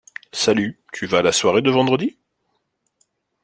[0.33, 2.17] Salut, tu vas à la soirée de vendredi?